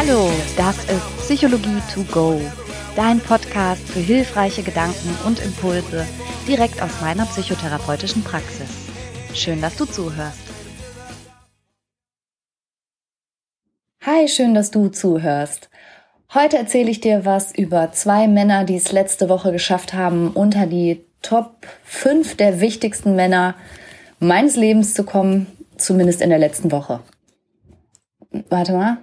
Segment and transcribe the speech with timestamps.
[0.00, 2.40] Hallo, das ist Psychologie to go,
[2.94, 6.06] dein Podcast für hilfreiche Gedanken und Impulse
[6.46, 8.68] direkt aus meiner psychotherapeutischen Praxis.
[9.34, 10.38] Schön, dass du zuhörst.
[14.06, 15.68] Hi, schön, dass du zuhörst.
[16.32, 20.66] Heute erzähle ich dir was über zwei Männer, die es letzte Woche geschafft haben, unter
[20.66, 23.56] die Top 5 der wichtigsten Männer
[24.20, 27.00] meines Lebens zu kommen, zumindest in der letzten Woche.
[28.48, 28.98] Warte mal.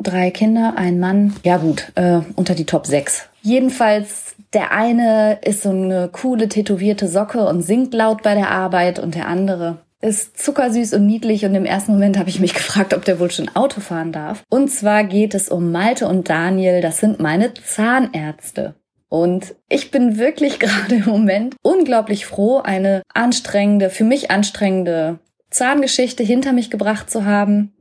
[0.00, 1.34] Drei Kinder, ein Mann.
[1.42, 3.28] Ja gut, äh, unter die Top 6.
[3.42, 8.98] Jedenfalls, der eine ist so eine coole tätowierte Socke und singt laut bei der Arbeit
[8.98, 12.94] und der andere ist zuckersüß und niedlich und im ersten Moment habe ich mich gefragt,
[12.94, 14.44] ob der wohl schon Auto fahren darf.
[14.48, 18.74] Und zwar geht es um Malte und Daniel, das sind meine Zahnärzte.
[19.08, 25.18] Und ich bin wirklich gerade im Moment unglaublich froh, eine anstrengende, für mich anstrengende
[25.50, 27.72] Zahngeschichte hinter mich gebracht zu haben.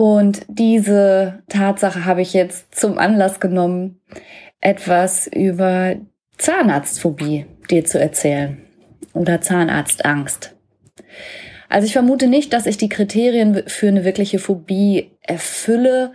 [0.00, 4.00] Und diese Tatsache habe ich jetzt zum Anlass genommen,
[4.62, 5.96] etwas über
[6.38, 8.62] Zahnarztphobie dir zu erzählen
[9.12, 10.54] oder Zahnarztangst.
[11.68, 16.12] Also ich vermute nicht, dass ich die Kriterien für eine wirkliche Phobie erfülle,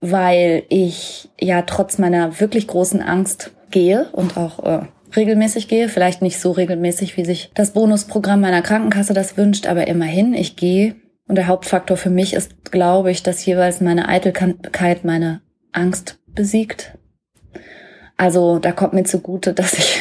[0.00, 5.88] weil ich ja trotz meiner wirklich großen Angst gehe und auch äh, regelmäßig gehe.
[5.88, 10.56] Vielleicht nicht so regelmäßig, wie sich das Bonusprogramm meiner Krankenkasse das wünscht, aber immerhin, ich
[10.56, 10.96] gehe.
[11.32, 15.40] Und der Hauptfaktor für mich ist, glaube ich, dass jeweils meine Eitelkeit meine
[15.72, 16.98] Angst besiegt.
[18.18, 19.98] Also da kommt mir zugute, dass ich,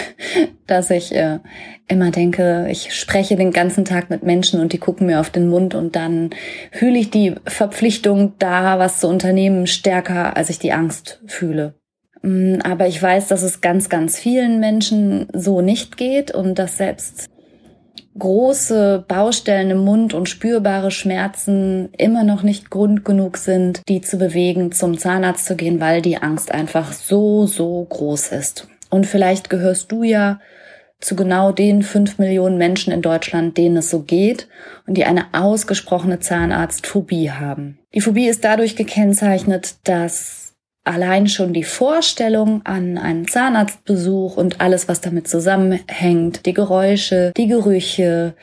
[0.68, 1.40] dass ich äh,
[1.88, 5.48] immer denke, ich spreche den ganzen Tag mit Menschen und die gucken mir auf den
[5.48, 6.32] Mund und dann
[6.74, 11.76] fühle ich die Verpflichtung da, was zu unternehmen, stärker, als ich die Angst fühle.
[12.24, 16.76] Mm, aber ich weiß, dass es ganz, ganz vielen Menschen so nicht geht und dass
[16.76, 17.30] selbst
[18.18, 24.18] große Baustellen im Mund und spürbare Schmerzen immer noch nicht Grund genug sind, die zu
[24.18, 28.68] bewegen, zum Zahnarzt zu gehen, weil die Angst einfach so, so groß ist.
[28.90, 30.40] Und vielleicht gehörst du ja
[31.00, 34.48] zu genau den fünf Millionen Menschen in Deutschland, denen es so geht
[34.86, 37.80] und die eine ausgesprochene Zahnarztphobie haben.
[37.94, 40.41] Die Phobie ist dadurch gekennzeichnet, dass
[40.84, 47.48] allein schon die Vorstellung an einen Zahnarztbesuch und alles, was damit zusammenhängt, die Geräusche, die
[47.48, 48.34] Gerüche,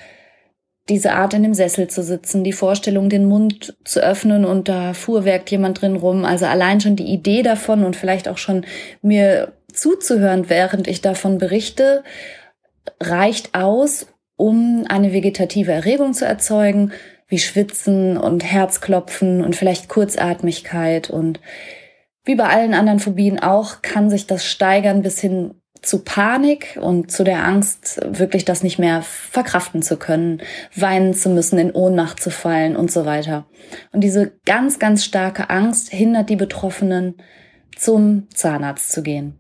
[0.89, 4.95] diese Art in dem Sessel zu sitzen, die Vorstellung, den Mund zu öffnen und da
[4.95, 6.25] fuhrwerkt jemand drin rum.
[6.25, 8.65] Also allein schon die Idee davon und vielleicht auch schon
[9.03, 12.03] mir zuzuhören, während ich davon berichte,
[13.01, 14.07] reicht aus,
[14.37, 16.93] um eine vegetative Erregung zu erzeugen,
[17.27, 21.41] wie Schwitzen und Herzklopfen und vielleicht Kurzatmigkeit und
[22.29, 27.11] wie bei allen anderen Phobien auch, kann sich das steigern bis hin zu Panik und
[27.11, 30.43] zu der Angst, wirklich das nicht mehr verkraften zu können,
[30.77, 33.47] weinen zu müssen, in Ohnmacht zu fallen und so weiter.
[33.93, 37.15] Und diese ganz, ganz starke Angst hindert die Betroffenen,
[37.75, 39.39] zum Zahnarzt zu gehen.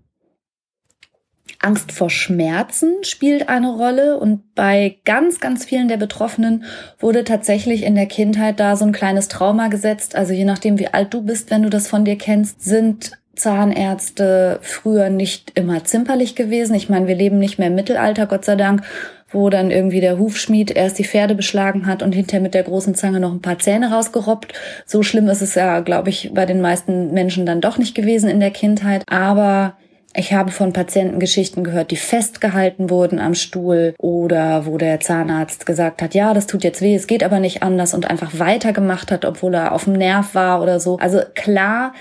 [1.60, 6.64] Angst vor Schmerzen spielt eine Rolle und bei ganz, ganz vielen der Betroffenen
[6.98, 10.14] wurde tatsächlich in der Kindheit da so ein kleines Trauma gesetzt.
[10.14, 14.58] Also je nachdem, wie alt du bist, wenn du das von dir kennst, sind Zahnärzte
[14.62, 16.74] früher nicht immer zimperlich gewesen.
[16.74, 18.82] Ich meine, wir leben nicht mehr im Mittelalter, Gott sei Dank,
[19.30, 22.94] wo dann irgendwie der Hufschmied erst die Pferde beschlagen hat und hinterher mit der großen
[22.94, 24.52] Zange noch ein paar Zähne rausgerobbt.
[24.86, 28.28] So schlimm ist es ja, glaube ich, bei den meisten Menschen dann doch nicht gewesen
[28.28, 29.04] in der Kindheit.
[29.06, 29.76] Aber
[30.18, 35.64] ich habe von Patienten Geschichten gehört, die festgehalten wurden am Stuhl oder wo der Zahnarzt
[35.64, 39.12] gesagt hat, ja, das tut jetzt weh, es geht aber nicht anders und einfach weitergemacht
[39.12, 40.98] hat, obwohl er auf dem Nerv war oder so.
[40.98, 41.92] Also klar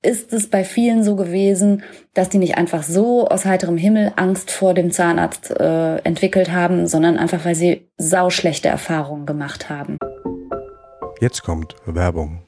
[0.00, 1.82] ist es bei vielen so gewesen,
[2.14, 6.86] dass die nicht einfach so aus heiterem Himmel Angst vor dem Zahnarzt äh, entwickelt haben,
[6.86, 9.98] sondern einfach, weil sie sauschlechte Erfahrungen gemacht haben.
[11.20, 12.42] Jetzt kommt Werbung.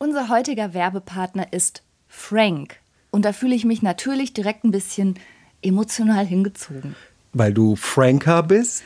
[0.00, 2.80] Unser heutiger Werbepartner ist Frank.
[3.18, 5.18] Und da fühle ich mich natürlich direkt ein bisschen
[5.60, 6.94] emotional hingezogen.
[7.32, 8.84] Weil du Franker bist?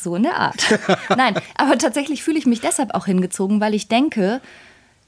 [0.00, 0.78] So in der Art.
[1.16, 4.40] Nein, aber tatsächlich fühle ich mich deshalb auch hingezogen, weil ich denke,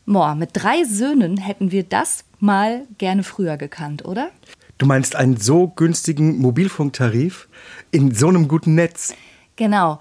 [0.05, 4.31] boah, mit drei Söhnen hätten wir das mal gerne früher gekannt, oder?
[4.79, 7.47] Du meinst einen so günstigen Mobilfunktarif
[7.93, 9.15] in so einem guten Netz?
[9.55, 10.01] Genau.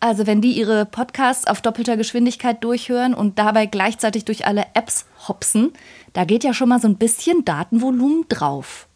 [0.00, 5.06] Also wenn die ihre Podcasts auf doppelter Geschwindigkeit durchhören und dabei gleichzeitig durch alle Apps
[5.26, 5.72] hopsen,
[6.12, 8.86] da geht ja schon mal so ein bisschen Datenvolumen drauf.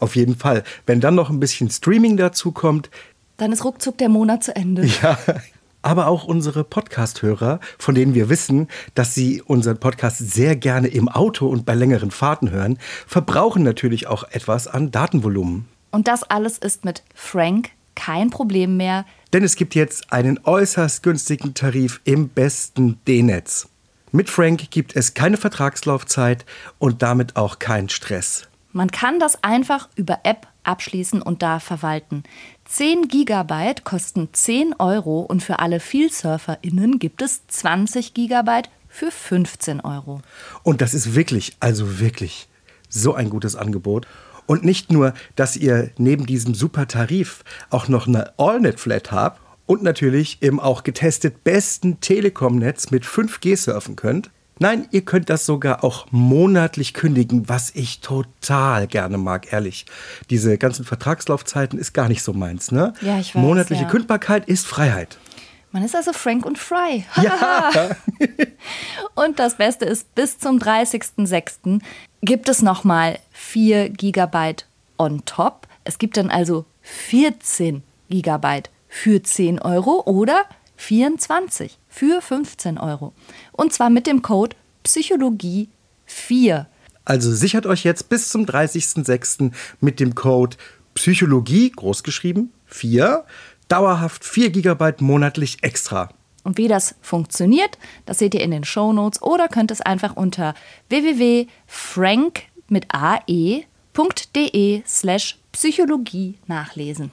[0.00, 0.64] Auf jeden Fall.
[0.84, 2.90] Wenn dann noch ein bisschen Streaming dazu kommt,
[3.36, 4.88] dann ist ruckzuck der Monat zu Ende.
[5.02, 5.18] Ja.
[5.80, 8.66] Aber auch unsere Podcast-Hörer, von denen wir wissen,
[8.96, 14.08] dass sie unseren Podcast sehr gerne im Auto und bei längeren Fahrten hören, verbrauchen natürlich
[14.08, 15.68] auch etwas an Datenvolumen.
[15.92, 21.02] Und das alles ist mit Frank kein Problem mehr, denn es gibt jetzt einen äußerst
[21.02, 23.68] günstigen Tarif im besten D-Netz.
[24.12, 26.46] Mit Frank gibt es keine Vertragslaufzeit
[26.78, 28.48] und damit auch keinen Stress.
[28.72, 32.22] Man kann das einfach über App abschließen und da verwalten.
[32.66, 39.80] 10 Gigabyte kosten 10 Euro und für alle VielsurferInnen gibt es 20 Gigabyte für 15
[39.80, 40.22] Euro.
[40.62, 42.48] Und das ist wirklich, also wirklich
[42.88, 44.06] so ein gutes Angebot.
[44.48, 49.82] Und nicht nur, dass ihr neben diesem super Tarif auch noch eine AllNet-Flat habt und
[49.82, 54.30] natürlich im auch getestet besten Telekom-Netz mit 5G surfen könnt.
[54.58, 59.84] Nein, ihr könnt das sogar auch monatlich kündigen, was ich total gerne mag, ehrlich.
[60.30, 62.94] Diese ganzen Vertragslaufzeiten ist gar nicht so meins, ne?
[63.02, 63.42] Ja, ich weiß.
[63.42, 63.88] Monatliche ja.
[63.88, 65.18] Kündbarkeit ist Freiheit.
[65.70, 67.04] Man ist also Frank und Fry.
[67.22, 67.70] Ja.
[69.14, 71.80] und das Beste ist, bis zum 30.06.
[72.22, 74.66] gibt es nochmal 4 Gigabyte
[74.96, 75.66] on top.
[75.84, 80.44] Es gibt dann also 14 Gigabyte für 10 Euro oder
[80.76, 83.12] 24 für 15 Euro.
[83.52, 85.68] Und zwar mit dem Code Psychologie
[86.06, 86.66] 4.
[87.04, 89.52] Also sichert euch jetzt bis zum 30.06.
[89.80, 90.56] mit dem Code
[90.94, 93.24] Psychologie, großgeschrieben, 4,
[93.68, 96.10] dauerhaft 4 GB monatlich extra.
[96.48, 100.16] Und wie das funktioniert, das seht ihr in den Show Notes oder könnt es einfach
[100.16, 100.54] unter
[100.88, 107.10] www.frank mit ae.de slash Psychologie nachlesen.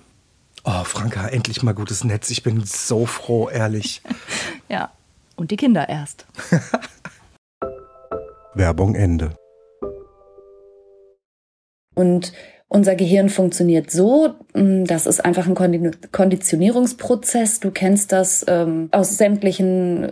[0.63, 2.29] Oh, Franka, endlich mal gutes Netz.
[2.29, 4.01] Ich bin so froh, ehrlich.
[4.69, 4.89] ja,
[5.35, 6.25] und die Kinder erst.
[8.53, 9.35] Werbung Ende.
[11.93, 12.31] Und
[12.67, 15.55] unser Gehirn funktioniert so, mm, das ist einfach ein
[16.11, 17.59] Konditionierungsprozess.
[17.59, 20.11] Du kennst das ähm, aus sämtlichen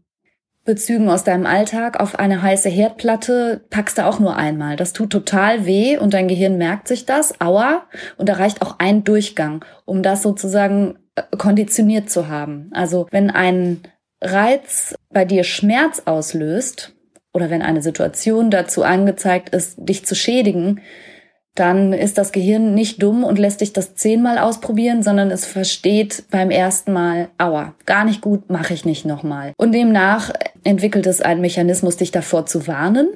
[0.66, 4.78] Bezügen aus deinem Alltag auf eine heiße Herdplatte packst du auch nur einmal.
[4.78, 7.84] Das tut total weh und dein Gehirn merkt sich das, aua,
[8.18, 12.70] und da reicht auch ein Durchgang, um das sozusagen äh, konditioniert zu haben.
[12.72, 13.82] Also wenn ein
[14.22, 16.96] Reiz bei dir Schmerz auslöst
[17.34, 20.80] oder wenn eine Situation dazu angezeigt ist, dich zu schädigen,
[21.56, 26.24] dann ist das Gehirn nicht dumm und lässt dich das zehnmal ausprobieren, sondern es versteht
[26.32, 29.54] beim ersten Mal, aua, gar nicht gut, mache ich nicht nochmal.
[29.58, 30.32] Und demnach
[30.64, 33.10] entwickelt es einen Mechanismus, dich davor zu warnen.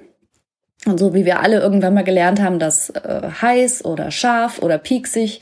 [0.85, 4.77] Und so wie wir alle irgendwann mal gelernt haben, dass äh, heiß oder scharf oder
[4.77, 5.41] pieksig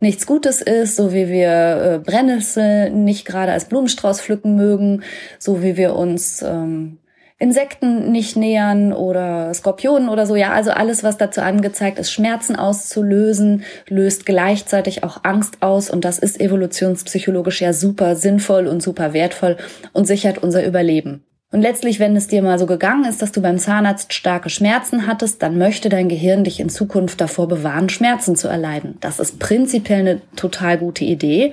[0.00, 5.02] nichts Gutes ist, so wie wir äh, Brennnessel nicht gerade als Blumenstrauß pflücken mögen,
[5.38, 6.98] so wie wir uns ähm,
[7.38, 10.36] Insekten nicht nähern oder Skorpionen oder so.
[10.36, 16.04] Ja, also alles, was dazu angezeigt ist, Schmerzen auszulösen, löst gleichzeitig auch Angst aus und
[16.04, 19.56] das ist evolutionspsychologisch ja super sinnvoll und super wertvoll
[19.92, 21.24] und sichert unser Überleben.
[21.50, 25.06] Und letztlich, wenn es dir mal so gegangen ist, dass du beim Zahnarzt starke Schmerzen
[25.06, 28.96] hattest, dann möchte dein Gehirn dich in Zukunft davor bewahren, Schmerzen zu erleiden.
[29.00, 31.52] Das ist prinzipiell eine total gute Idee.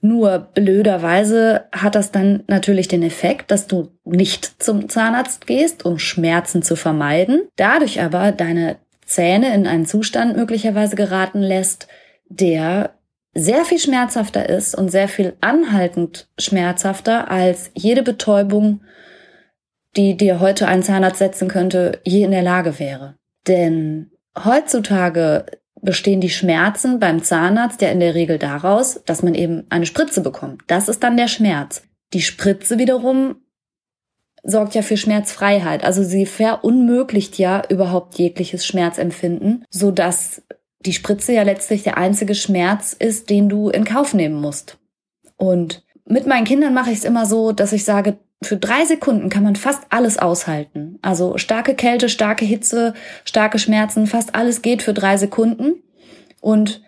[0.00, 5.98] Nur blöderweise hat das dann natürlich den Effekt, dass du nicht zum Zahnarzt gehst, um
[5.98, 11.88] Schmerzen zu vermeiden, dadurch aber deine Zähne in einen Zustand möglicherweise geraten lässt,
[12.28, 12.94] der
[13.34, 18.82] sehr viel schmerzhafter ist und sehr viel anhaltend schmerzhafter als jede Betäubung,
[19.96, 23.14] die dir heute ein Zahnarzt setzen könnte, je in der Lage wäre.
[23.46, 24.10] Denn
[24.44, 25.46] heutzutage
[25.82, 30.20] bestehen die Schmerzen beim Zahnarzt ja in der Regel daraus, dass man eben eine Spritze
[30.20, 30.62] bekommt.
[30.66, 31.82] Das ist dann der Schmerz.
[32.12, 33.36] Die Spritze wiederum
[34.42, 35.84] sorgt ja für Schmerzfreiheit.
[35.84, 40.42] Also sie verunmöglicht ja überhaupt jegliches Schmerzempfinden, so dass
[40.80, 44.78] die Spritze ja letztlich der einzige Schmerz ist, den du in Kauf nehmen musst.
[45.36, 49.30] Und mit meinen Kindern mache ich es immer so, dass ich sage, für drei Sekunden
[49.30, 50.98] kann man fast alles aushalten.
[51.02, 55.82] Also starke Kälte, starke Hitze, starke Schmerzen, fast alles geht für drei Sekunden.
[56.40, 56.82] Und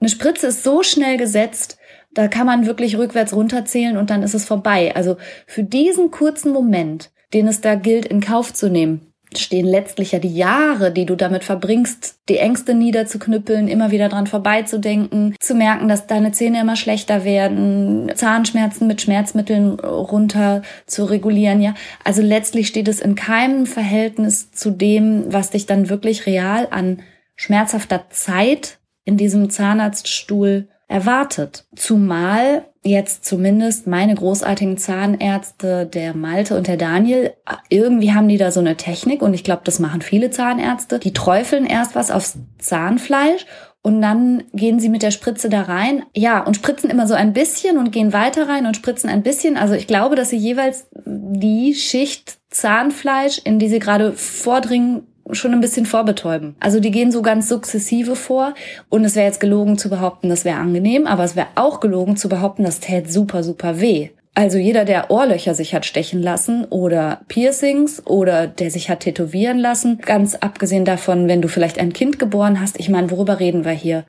[0.00, 1.78] eine Spritze ist so schnell gesetzt,
[2.14, 4.94] da kann man wirklich rückwärts runterzählen und dann ist es vorbei.
[4.94, 10.12] Also für diesen kurzen Moment, den es da gilt, in Kauf zu nehmen, stehen letztlich
[10.12, 15.54] ja die Jahre, die du damit verbringst, die Ängste niederzuknüppeln, immer wieder dran vorbeizudenken, zu
[15.54, 21.74] merken, dass deine Zähne immer schlechter werden, Zahnschmerzen mit Schmerzmitteln runter zu regulieren, ja.
[22.04, 27.02] Also letztlich steht es in keinem Verhältnis zu dem, was dich dann wirklich real an
[27.36, 31.64] schmerzhafter Zeit in diesem Zahnarztstuhl erwartet.
[31.74, 37.32] Zumal jetzt zumindest meine großartigen Zahnärzte, der Malte und der Daniel,
[37.68, 40.98] irgendwie haben die da so eine Technik und ich glaube, das machen viele Zahnärzte.
[40.98, 43.46] Die träufeln erst was aufs Zahnfleisch
[43.82, 46.04] und dann gehen sie mit der Spritze da rein.
[46.14, 49.56] Ja, und spritzen immer so ein bisschen und gehen weiter rein und spritzen ein bisschen.
[49.56, 55.52] Also ich glaube, dass sie jeweils die Schicht Zahnfleisch, in die sie gerade vordringen, schon
[55.52, 56.56] ein bisschen vorbetäuben.
[56.60, 58.54] Also die gehen so ganz sukzessive vor
[58.88, 62.16] und es wäre jetzt gelogen zu behaupten, das wäre angenehm, aber es wäre auch gelogen
[62.16, 64.10] zu behaupten, das täte super, super weh.
[64.34, 69.58] Also jeder, der Ohrlöcher sich hat stechen lassen oder Piercings oder der sich hat tätowieren
[69.58, 73.66] lassen, ganz abgesehen davon, wenn du vielleicht ein Kind geboren hast, ich meine, worüber reden
[73.66, 74.04] wir hier?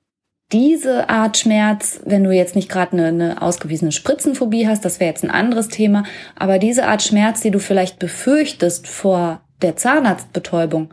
[0.52, 5.10] Diese Art Schmerz, wenn du jetzt nicht gerade eine, eine ausgewiesene Spritzenphobie hast, das wäre
[5.10, 6.04] jetzt ein anderes Thema,
[6.36, 10.92] aber diese Art Schmerz, die du vielleicht befürchtest vor der Zahnarztbetäubung,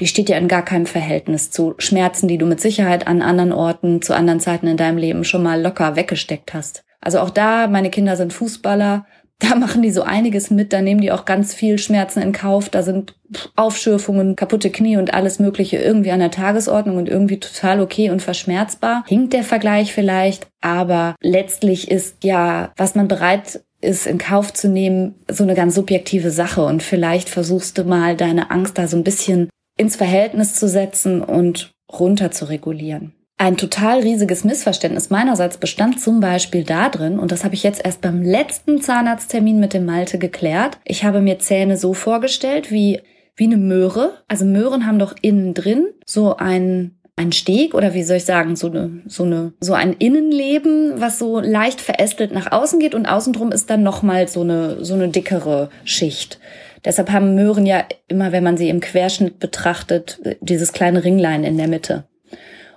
[0.00, 3.52] die steht ja in gar keinem Verhältnis zu Schmerzen, die du mit Sicherheit an anderen
[3.52, 6.84] Orten, zu anderen Zeiten in deinem Leben schon mal locker weggesteckt hast.
[7.00, 9.06] Also auch da, meine Kinder sind Fußballer,
[9.40, 12.68] da machen die so einiges mit, da nehmen die auch ganz viel Schmerzen in Kauf,
[12.68, 13.14] da sind
[13.56, 18.22] Aufschürfungen, kaputte Knie und alles Mögliche irgendwie an der Tagesordnung und irgendwie total okay und
[18.22, 19.04] verschmerzbar.
[19.06, 24.68] Hinkt der Vergleich vielleicht, aber letztlich ist ja, was man bereit ist in Kauf zu
[24.68, 28.96] nehmen, so eine ganz subjektive Sache und vielleicht versuchst du mal deine Angst da so
[28.96, 33.12] ein bisschen ins Verhältnis zu setzen und runter zu regulieren.
[33.36, 38.00] Ein total riesiges Missverständnis meinerseits bestand zum Beispiel darin, und das habe ich jetzt erst
[38.00, 40.78] beim letzten Zahnarzttermin mit dem Malte geklärt.
[40.84, 43.00] Ich habe mir Zähne so vorgestellt wie,
[43.34, 44.22] wie eine Möhre.
[44.28, 48.56] Also Möhren haben doch innen drin so ein ein Steg oder wie soll ich sagen,
[48.56, 53.06] so eine, so eine, so ein Innenleben, was so leicht verästelt nach außen geht und
[53.06, 56.40] außenrum ist dann nochmal so eine, so eine dickere Schicht.
[56.84, 61.56] Deshalb haben Möhren ja immer, wenn man sie im Querschnitt betrachtet, dieses kleine Ringlein in
[61.56, 62.04] der Mitte.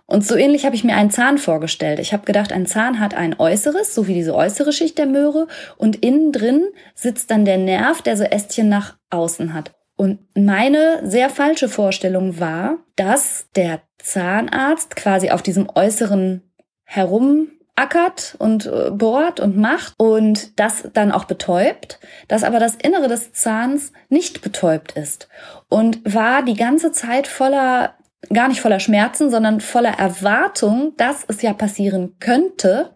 [0.06, 2.00] Und so ähnlich habe ich mir einen Zahn vorgestellt.
[2.00, 5.48] Ich habe gedacht, ein Zahn hat ein äußeres, so wie diese äußere Schicht der Möhre,
[5.76, 6.64] und innen drin
[6.96, 9.77] sitzt dann der Nerv, der so Ästchen nach außen hat.
[9.98, 16.44] Und meine sehr falsche Vorstellung war, dass der Zahnarzt quasi auf diesem äußeren
[16.86, 23.10] herumackert und äh, bohrt und macht und das dann auch betäubt, dass aber das Innere
[23.10, 25.28] des Zahns nicht betäubt ist
[25.68, 27.96] und war die ganze Zeit voller
[28.32, 32.92] gar nicht voller Schmerzen, sondern voller Erwartung, dass es ja passieren könnte,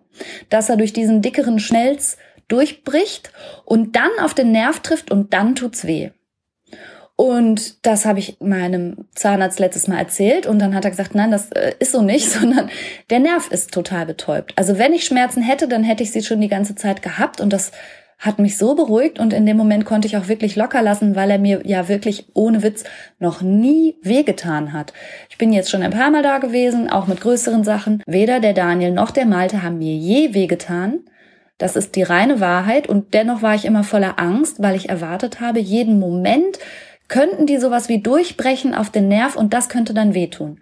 [0.50, 2.18] dass er durch diesen dickeren Schmelz
[2.48, 3.32] durchbricht
[3.66, 6.12] und dann auf den Nerv trifft und dann tut's weh.
[7.22, 11.30] Und das habe ich meinem Zahnarzt letztes Mal erzählt und dann hat er gesagt, nein,
[11.30, 12.72] das äh, ist so nicht, sondern
[13.12, 14.54] der Nerv ist total betäubt.
[14.56, 17.54] Also wenn ich Schmerzen hätte, dann hätte ich sie schon die ganze Zeit gehabt und
[17.54, 17.74] das
[18.18, 21.30] hat mich so beruhigt und in dem Moment konnte ich auch wirklich locker lassen, weil
[21.30, 22.86] er mir ja wirklich ohne Witz
[23.20, 24.92] noch nie wehgetan hat.
[25.30, 28.02] Ich bin jetzt schon ein paar Mal da gewesen, auch mit größeren Sachen.
[28.08, 31.02] Weder der Daniel noch der Malte haben mir je wehgetan.
[31.60, 35.40] Das ist die reine Wahrheit und dennoch war ich immer voller Angst, weil ich erwartet
[35.40, 36.58] habe, jeden Moment
[37.12, 40.62] könnten die sowas wie durchbrechen auf den Nerv und das könnte dann wehtun.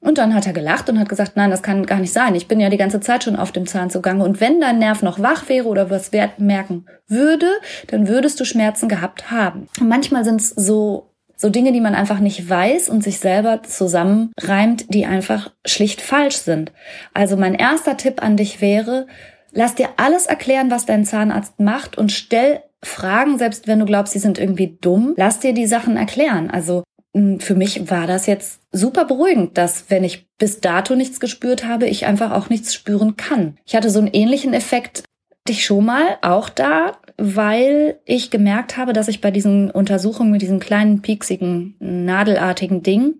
[0.00, 2.34] Und dann hat er gelacht und hat gesagt, nein, das kann gar nicht sein.
[2.34, 4.24] Ich bin ja die ganze Zeit schon auf dem Zahn zugange.
[4.24, 7.46] Und wenn dein Nerv noch wach wäre oder was merken würde,
[7.88, 9.68] dann würdest du Schmerzen gehabt haben.
[9.78, 13.64] Und manchmal sind es so so Dinge, die man einfach nicht weiß und sich selber
[13.64, 16.72] zusammenreimt, die einfach schlicht falsch sind.
[17.14, 19.08] Also mein erster Tipp an dich wäre,
[19.50, 24.12] lass dir alles erklären, was dein Zahnarzt macht und stell Fragen, selbst wenn du glaubst,
[24.12, 25.14] sie sind irgendwie dumm.
[25.16, 26.50] Lass dir die Sachen erklären.
[26.50, 26.82] Also
[27.14, 31.64] hm, für mich war das jetzt super beruhigend, dass wenn ich bis dato nichts gespürt
[31.64, 33.56] habe, ich einfach auch nichts spüren kann.
[33.64, 35.04] Ich hatte so einen ähnlichen Effekt
[35.48, 40.42] dich schon mal auch da, weil ich gemerkt habe, dass ich bei diesen Untersuchungen mit
[40.42, 43.14] diesen kleinen pieksigen nadelartigen Ding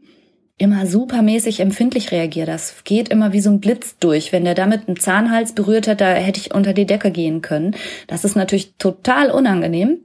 [0.63, 2.47] immer supermäßig empfindlich reagiere.
[2.47, 4.33] Das geht immer wie so ein Blitz durch.
[4.33, 7.75] Wenn der damit einen Zahnhals berührt hat, da hätte ich unter die Decke gehen können.
[8.07, 9.99] Das ist natürlich total unangenehm.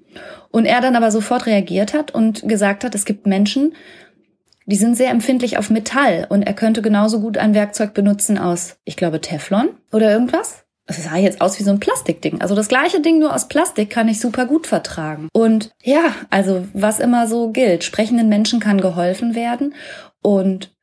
[0.50, 3.74] Und er dann aber sofort reagiert hat und gesagt hat, es gibt Menschen,
[4.66, 8.78] die sind sehr empfindlich auf Metall und er könnte genauso gut ein Werkzeug benutzen aus,
[8.84, 10.66] ich glaube, Teflon oder irgendwas.
[10.90, 12.40] Es sah jetzt aus wie so ein Plastikding.
[12.40, 15.28] Also das gleiche Ding nur aus Plastik kann ich super gut vertragen.
[15.34, 19.74] Und ja, also was immer so gilt, sprechenden Menschen kann geholfen werden
[20.28, 20.76] und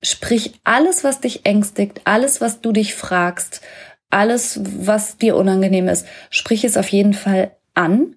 [0.00, 3.60] sprich alles, was dich ängstigt, alles, was du dich fragst,
[4.10, 8.14] alles, was dir unangenehm ist, sprich es auf jeden Fall an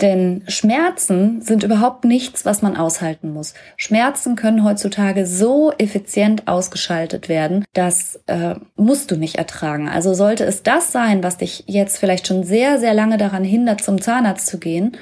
[0.00, 3.54] denn Schmerzen sind überhaupt nichts, was man aushalten muss.
[3.76, 9.88] Schmerzen können heutzutage so effizient ausgeschaltet werden, das äh, musst du nicht ertragen.
[9.88, 13.82] Also sollte es das sein, was dich jetzt vielleicht schon sehr, sehr lange daran hindert,
[13.82, 14.98] zum Zahnarzt zu gehen,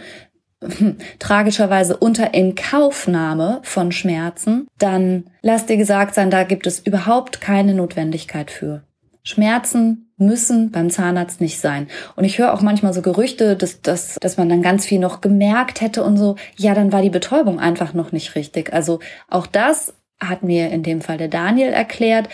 [1.18, 7.74] tragischerweise unter Inkaufnahme von Schmerzen, dann lass dir gesagt sein, da gibt es überhaupt keine
[7.74, 8.82] Notwendigkeit für.
[9.22, 11.88] Schmerzen müssen beim Zahnarzt nicht sein.
[12.14, 15.20] Und ich höre auch manchmal so Gerüchte, dass, dass, dass man dann ganz viel noch
[15.20, 16.36] gemerkt hätte und so.
[16.56, 18.72] Ja, dann war die Betäubung einfach noch nicht richtig.
[18.72, 22.28] Also auch das hat mir in dem Fall der Daniel erklärt.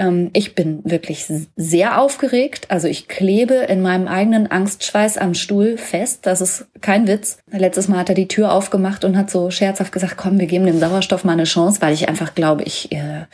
[0.00, 1.26] Ähm, ich bin wirklich
[1.56, 2.66] sehr aufgeregt.
[2.70, 6.20] Also ich klebe in meinem eigenen Angstschweiß am Stuhl fest.
[6.22, 7.38] Das ist kein Witz.
[7.52, 10.64] Letztes Mal hat er die Tür aufgemacht und hat so scherzhaft gesagt, komm, wir geben
[10.64, 13.26] dem Sauerstoff mal eine Chance, weil ich einfach glaube, ich äh,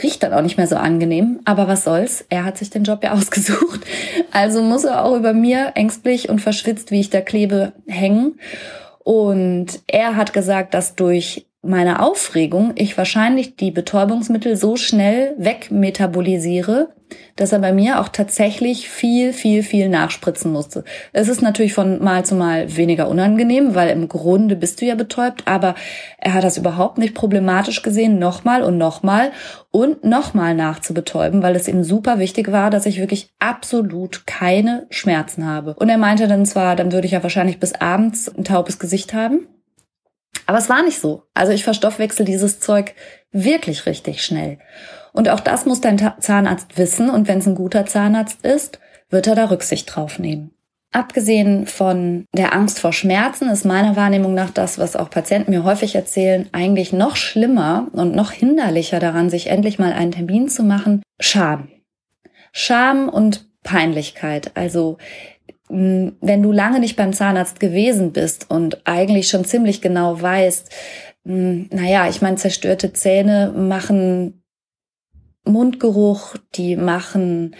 [0.00, 1.40] riecht dann auch nicht mehr so angenehm.
[1.44, 2.24] Aber was soll's?
[2.28, 3.80] Er hat sich den Job ja ausgesucht.
[4.30, 8.38] Also muss er auch über mir ängstlich und verschwitzt, wie ich da klebe, hängen.
[9.00, 16.88] Und er hat gesagt, dass durch meine Aufregung ich wahrscheinlich die Betäubungsmittel so schnell wegmetabolisiere,
[17.36, 20.82] dass er bei mir auch tatsächlich viel, viel, viel nachspritzen musste.
[21.12, 24.96] Es ist natürlich von Mal zu Mal weniger unangenehm, weil im Grunde bist du ja
[24.96, 25.76] betäubt, aber
[26.18, 29.30] er hat das überhaupt nicht problematisch gesehen, nochmal und nochmal
[29.70, 35.46] und nochmal nachzubetäuben, weil es ihm super wichtig war, dass ich wirklich absolut keine Schmerzen
[35.46, 35.74] habe.
[35.74, 39.14] Und er meinte dann zwar, dann würde ich ja wahrscheinlich bis abends ein taubes Gesicht
[39.14, 39.46] haben,
[40.46, 41.24] aber es war nicht so.
[41.34, 42.94] Also ich verstoffwechsel dieses Zeug
[43.32, 44.58] wirklich richtig schnell.
[45.12, 47.10] Und auch das muss dein Zahnarzt wissen.
[47.10, 48.78] Und wenn es ein guter Zahnarzt ist,
[49.10, 50.52] wird er da Rücksicht drauf nehmen.
[50.90, 55.64] Abgesehen von der Angst vor Schmerzen ist meiner Wahrnehmung nach das, was auch Patienten mir
[55.64, 60.62] häufig erzählen, eigentlich noch schlimmer und noch hinderlicher daran, sich endlich mal einen Termin zu
[60.62, 61.68] machen, Scham.
[62.52, 64.52] Scham und Peinlichkeit.
[64.54, 64.98] Also
[65.72, 70.70] wenn du lange nicht beim Zahnarzt gewesen bist und eigentlich schon ziemlich genau weißt,
[71.24, 74.42] naja, ich meine, zerstörte Zähne machen
[75.44, 77.56] Mundgeruch, die machen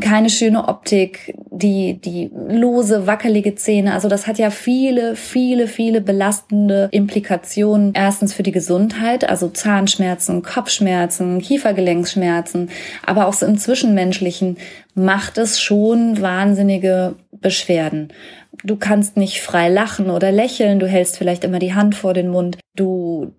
[0.00, 3.92] keine schöne Optik, die, die lose, wackelige Zähne.
[3.94, 7.92] Also das hat ja viele, viele, viele belastende Implikationen.
[7.94, 12.70] Erstens für die Gesundheit, also Zahnschmerzen, Kopfschmerzen, Kiefergelenksschmerzen,
[13.04, 14.56] aber auch so im Zwischenmenschlichen
[14.94, 18.12] macht es schon wahnsinnige Beschwerden.
[18.62, 22.28] Du kannst nicht frei lachen oder lächeln, du hältst vielleicht immer die Hand vor den
[22.28, 23.32] Mund, du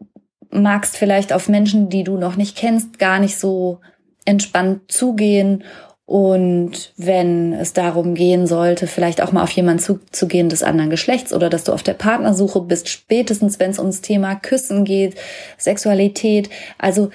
[0.51, 3.79] magst vielleicht auf Menschen, die du noch nicht kennst, gar nicht so
[4.25, 5.63] entspannt zugehen
[6.05, 11.33] und wenn es darum gehen sollte, vielleicht auch mal auf jemanden zuzugehen des anderen Geschlechts
[11.33, 15.15] oder dass du auf der Partnersuche bist, spätestens wenn es ums Thema Küssen geht,
[15.57, 17.09] Sexualität, also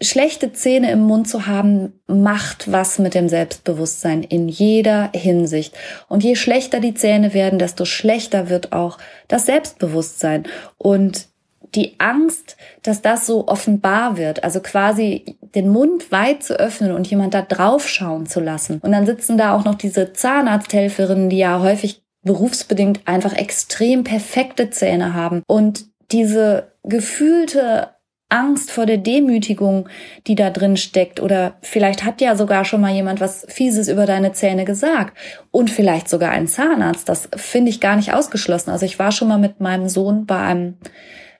[0.00, 5.74] schlechte Zähne im Mund zu haben, macht was mit dem Selbstbewusstsein in jeder Hinsicht.
[6.08, 10.44] Und je schlechter die Zähne werden, desto schlechter wird auch das Selbstbewusstsein.
[10.78, 11.26] Und
[11.74, 17.06] die Angst, dass das so offenbar wird, also quasi den Mund weit zu öffnen und
[17.08, 18.80] jemand da drauf schauen zu lassen.
[18.82, 24.70] Und dann sitzen da auch noch diese Zahnarzthelferinnen, die ja häufig berufsbedingt einfach extrem perfekte
[24.70, 27.88] Zähne haben und diese gefühlte
[28.32, 29.88] Angst vor der Demütigung,
[30.26, 31.20] die da drin steckt.
[31.20, 35.16] Oder vielleicht hat ja sogar schon mal jemand was Fieses über deine Zähne gesagt.
[35.50, 37.08] Und vielleicht sogar ein Zahnarzt.
[37.08, 38.70] Das finde ich gar nicht ausgeschlossen.
[38.70, 40.78] Also ich war schon mal mit meinem Sohn bei einem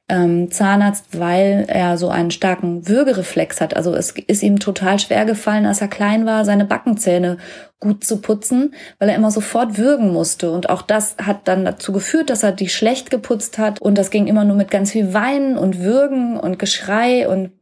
[0.08, 3.76] ähm, Zahnarzt, weil er so einen starken Würgereflex hat.
[3.76, 7.38] Also es ist ihm total schwer gefallen, als er klein war, seine Backenzähne
[7.80, 10.50] gut zu putzen, weil er immer sofort würgen musste.
[10.50, 13.80] Und auch das hat dann dazu geführt, dass er die schlecht geputzt hat.
[13.80, 17.52] Und das ging immer nur mit ganz viel Weinen und Würgen und Geschrei und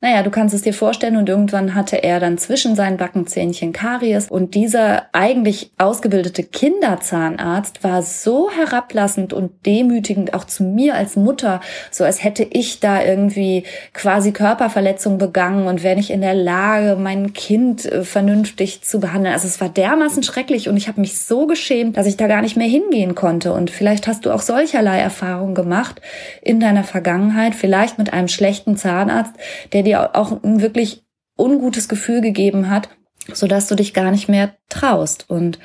[0.00, 4.30] naja, du kannst es dir vorstellen und irgendwann hatte er dann zwischen seinen Backenzähnchen Karies
[4.30, 11.60] und dieser eigentlich ausgebildete Kinderzahnarzt war so herablassend und demütigend auch zu mir als Mutter,
[11.90, 16.94] so als hätte ich da irgendwie quasi Körperverletzung begangen und wäre nicht in der Lage,
[16.94, 19.34] mein Kind äh, vernünftig zu behandeln.
[19.34, 22.42] Also es war dermaßen schrecklich und ich habe mich so geschämt, dass ich da gar
[22.42, 26.00] nicht mehr hingehen konnte und vielleicht hast du auch solcherlei Erfahrungen gemacht
[26.40, 29.32] in deiner Vergangenheit, vielleicht mit einem schlechten Zahnarzt,
[29.72, 31.04] der dir auch ein wirklich
[31.36, 32.88] ungutes Gefühl gegeben hat,
[33.32, 35.28] so dass du dich gar nicht mehr traust.
[35.28, 35.58] Und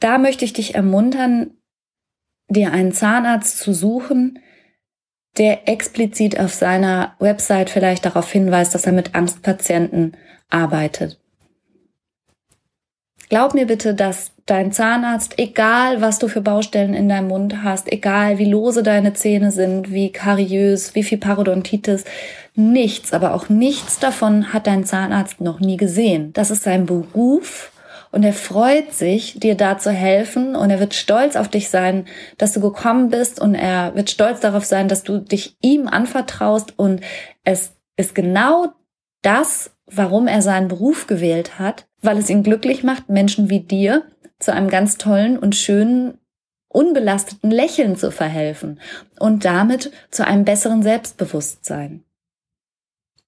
[0.00, 1.52] da möchte ich dich ermuntern,
[2.48, 4.38] dir einen Zahnarzt zu suchen,
[5.36, 10.16] der explizit auf seiner Website vielleicht darauf hinweist, dass er mit Angstpatienten
[10.48, 11.20] arbeitet.
[13.28, 17.90] Glaub mir bitte, dass dein Zahnarzt, egal was du für Baustellen in deinem Mund hast,
[17.90, 22.04] egal wie lose deine Zähne sind, wie kariös, wie viel Parodontitis,
[22.54, 26.32] nichts, aber auch nichts davon hat dein Zahnarzt noch nie gesehen.
[26.34, 27.72] Das ist sein Beruf
[28.12, 32.04] und er freut sich, dir da zu helfen und er wird stolz auf dich sein,
[32.36, 36.78] dass du gekommen bist und er wird stolz darauf sein, dass du dich ihm anvertraust
[36.78, 37.00] und
[37.44, 38.72] es ist genau
[39.22, 44.04] das, warum er seinen Beruf gewählt hat, weil es ihn glücklich macht, Menschen wie dir
[44.38, 46.18] zu einem ganz tollen und schönen,
[46.68, 48.80] unbelasteten Lächeln zu verhelfen
[49.20, 52.04] und damit zu einem besseren Selbstbewusstsein.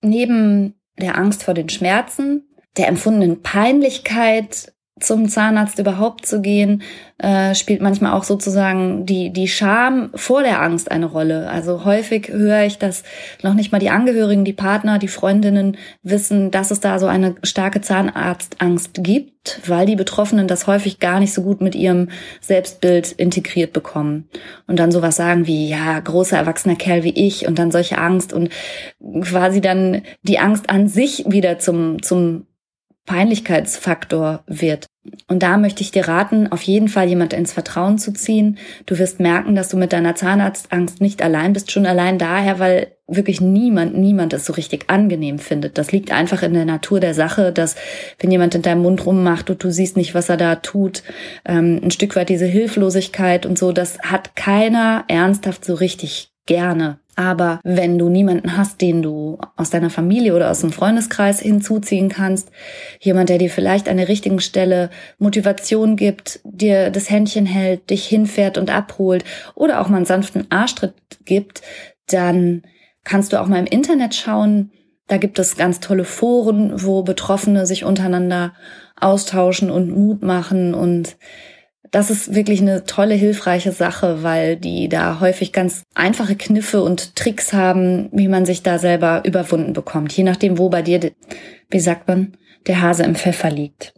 [0.02, 6.82] Neben der Angst vor den Schmerzen, der empfundenen Peinlichkeit zum Zahnarzt überhaupt zu gehen,
[7.18, 11.50] äh, spielt manchmal auch sozusagen die, die Scham vor der Angst eine Rolle.
[11.50, 13.02] Also häufig höre ich, dass
[13.42, 17.34] noch nicht mal die Angehörigen, die Partner, die Freundinnen wissen, dass es da so eine
[17.42, 22.08] starke Zahnarztangst gibt, weil die Betroffenen das häufig gar nicht so gut mit ihrem
[22.40, 24.30] Selbstbild integriert bekommen.
[24.66, 28.32] Und dann sowas sagen wie, ja, großer erwachsener Kerl wie ich und dann solche Angst
[28.32, 28.48] und
[29.20, 32.45] quasi dann die Angst an sich wieder zum, zum
[33.06, 34.86] Peinlichkeitsfaktor wird.
[35.28, 38.58] Und da möchte ich dir raten, auf jeden Fall jemand ins Vertrauen zu ziehen.
[38.86, 42.88] Du wirst merken, dass du mit deiner Zahnarztangst nicht allein bist, schon allein daher, weil
[43.06, 45.78] wirklich niemand, niemand es so richtig angenehm findet.
[45.78, 47.76] Das liegt einfach in der Natur der Sache, dass
[48.18, 51.04] wenn jemand in deinem Mund rummacht und du siehst nicht, was er da tut,
[51.44, 56.98] ähm, ein Stück weit diese Hilflosigkeit und so, das hat keiner ernsthaft so richtig gerne.
[57.16, 62.10] Aber wenn du niemanden hast, den du aus deiner Familie oder aus dem Freundeskreis hinzuziehen
[62.10, 62.50] kannst,
[63.00, 68.06] jemand, der dir vielleicht an der richtigen Stelle Motivation gibt, dir das Händchen hält, dich
[68.06, 69.24] hinfährt und abholt
[69.54, 71.62] oder auch mal einen sanften Arschtritt gibt,
[72.08, 72.62] dann
[73.02, 74.70] kannst du auch mal im Internet schauen.
[75.08, 78.52] Da gibt es ganz tolle Foren, wo Betroffene sich untereinander
[79.00, 81.16] austauschen und Mut machen und
[81.90, 87.16] das ist wirklich eine tolle, hilfreiche Sache, weil die da häufig ganz einfache Kniffe und
[87.16, 90.12] Tricks haben, wie man sich da selber überwunden bekommt.
[90.12, 91.12] Je nachdem, wo bei dir,
[91.70, 93.94] wie sagt man, der Hase im Pfeffer liegt.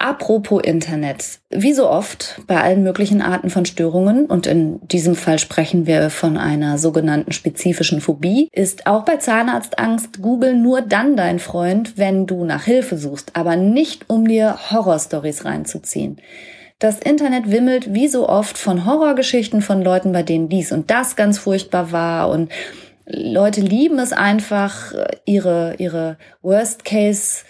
[0.00, 1.40] Apropos Internet.
[1.50, 6.08] Wie so oft bei allen möglichen Arten von Störungen, und in diesem Fall sprechen wir
[6.08, 12.26] von einer sogenannten spezifischen Phobie, ist auch bei Zahnarztangst Google nur dann dein Freund, wenn
[12.26, 16.16] du nach Hilfe suchst, aber nicht um dir Horrorstories reinzuziehen.
[16.80, 21.14] Das Internet wimmelt wie so oft von Horrorgeschichten von Leuten, bei denen dies und das
[21.14, 22.50] ganz furchtbar war und
[23.04, 27.44] Leute lieben es einfach, ihre, ihre Worst Case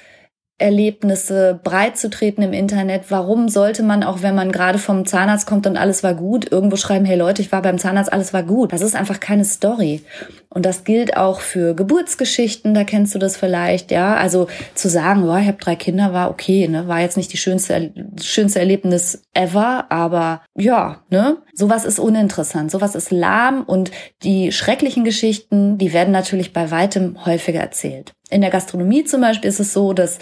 [0.58, 3.04] Erlebnisse breit zu treten im Internet.
[3.08, 6.76] Warum sollte man, auch wenn man gerade vom Zahnarzt kommt und alles war gut, irgendwo
[6.76, 8.72] schreiben, hey Leute, ich war beim Zahnarzt, alles war gut.
[8.72, 10.02] Das ist einfach keine Story.
[10.52, 14.16] Und das gilt auch für Geburtsgeschichten, da kennst du das vielleicht, ja.
[14.16, 17.36] Also zu sagen, oh, ich habe drei Kinder, war okay, ne, war jetzt nicht die
[17.36, 23.92] schönste, schönste Erlebnis ever, aber ja, ne, sowas ist uninteressant, sowas ist lahm und
[24.24, 28.12] die schrecklichen Geschichten, die werden natürlich bei weitem häufiger erzählt.
[28.30, 30.20] In der Gastronomie zum Beispiel ist es so, dass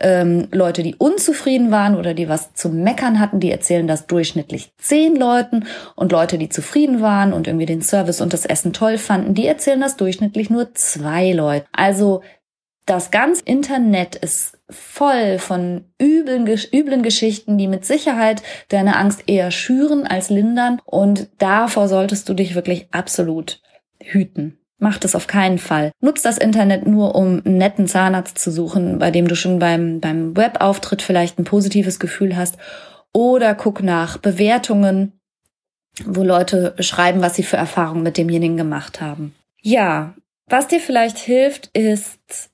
[0.00, 4.72] ähm, Leute, die unzufrieden waren oder die was zu meckern hatten, die erzählen das durchschnittlich
[4.78, 8.96] zehn Leuten und Leute, die zufrieden waren und irgendwie den Service und das Essen toll
[8.96, 11.66] fanden, die erzählen das durchschnittlich nur zwei Leute.
[11.72, 12.22] Also
[12.86, 19.50] das ganze Internet ist voll von üblen, üblen Geschichten, die mit Sicherheit deine Angst eher
[19.50, 20.80] schüren als lindern.
[20.84, 23.60] Und davor solltest du dich wirklich absolut
[24.00, 24.58] hüten.
[24.78, 25.92] Mach das auf keinen Fall.
[26.00, 30.00] Nutz das Internet nur, um einen netten Zahnarzt zu suchen, bei dem du schon beim,
[30.00, 32.56] beim Webauftritt vielleicht ein positives Gefühl hast.
[33.12, 35.12] Oder guck nach Bewertungen,
[36.04, 39.34] wo Leute schreiben, was sie für Erfahrungen mit demjenigen gemacht haben.
[39.62, 40.14] Ja,
[40.46, 42.50] was dir vielleicht hilft, ist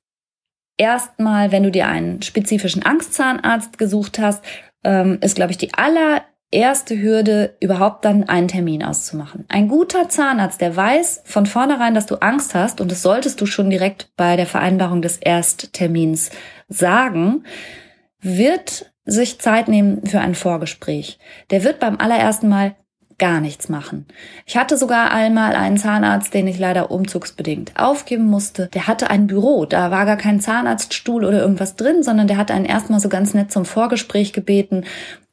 [0.76, 4.44] erstmal, wenn du dir einen spezifischen Angstzahnarzt gesucht hast,
[4.84, 9.44] ähm, ist, glaube ich, die aller erste Hürde, überhaupt dann einen Termin auszumachen.
[9.48, 13.46] Ein guter Zahnarzt, der weiß von vornherein, dass du Angst hast, und das solltest du
[13.46, 16.30] schon direkt bei der Vereinbarung des Ersttermins
[16.68, 17.44] sagen,
[18.20, 21.18] wird sich Zeit nehmen für ein Vorgespräch.
[21.50, 22.76] Der wird beim allerersten Mal
[23.18, 24.06] gar nichts machen.
[24.46, 28.68] Ich hatte sogar einmal einen Zahnarzt, den ich leider umzugsbedingt aufgeben musste.
[28.68, 32.50] Der hatte ein Büro, da war gar kein Zahnarztstuhl oder irgendwas drin, sondern der hat
[32.50, 34.84] einen erstmal so ganz nett zum Vorgespräch gebeten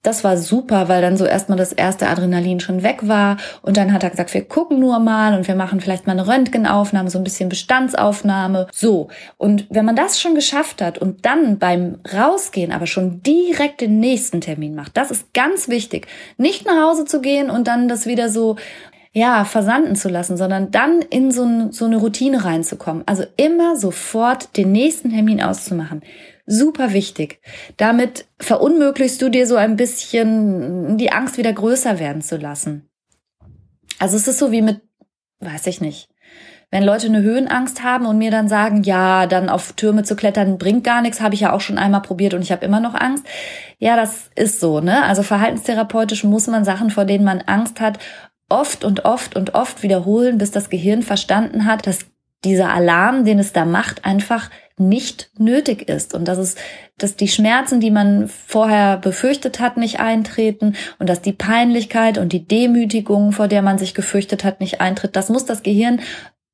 [0.06, 3.38] das war super, weil dann so erstmal das erste Adrenalin schon weg war.
[3.62, 6.28] Und dann hat er gesagt, wir gucken nur mal und wir machen vielleicht mal eine
[6.28, 8.68] Röntgenaufnahme, so ein bisschen Bestandsaufnahme.
[8.72, 9.10] So.
[9.38, 14.00] Und wenn man das schon geschafft hat und dann beim Rausgehen aber schon direkt den
[14.00, 16.08] nächsten Termin macht, das ist ganz wichtig.
[16.38, 18.58] Nicht nach Hause zu gehen und dann das wieder so,
[19.16, 23.04] ja, versanden zu lassen, sondern dann in so, ein, so eine Routine reinzukommen.
[23.06, 26.02] Also immer sofort den nächsten Termin auszumachen.
[26.46, 27.42] Super wichtig.
[27.78, 32.88] Damit verunmöglichst du dir so ein bisschen die Angst wieder größer werden zu lassen.
[34.00, 34.82] Also es ist so wie mit,
[35.40, 36.10] weiß ich nicht,
[36.72, 40.58] wenn Leute eine Höhenangst haben und mir dann sagen, ja, dann auf Türme zu klettern
[40.58, 42.96] bringt gar nichts, habe ich ja auch schon einmal probiert und ich habe immer noch
[42.96, 43.26] Angst.
[43.80, 45.04] Ja, das ist so, ne?
[45.04, 48.00] Also verhaltenstherapeutisch muss man Sachen, vor denen man Angst hat,
[48.50, 52.00] oft und oft und oft wiederholen, bis das Gehirn verstanden hat, dass
[52.44, 56.56] dieser Alarm, den es da macht, einfach nicht nötig ist und dass es,
[56.98, 62.34] dass die Schmerzen, die man vorher befürchtet hat, nicht eintreten und dass die Peinlichkeit und
[62.34, 65.16] die Demütigung, vor der man sich gefürchtet hat, nicht eintritt.
[65.16, 66.02] Das muss das Gehirn